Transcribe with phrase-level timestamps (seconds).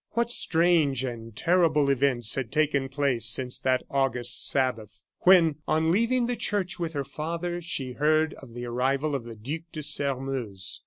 [0.13, 6.25] What strange and terrible events had taken place since that August Sabbath, when, on leaving
[6.25, 10.79] the church with her father, she heard of the arrival of the Duc de Sairmeuse.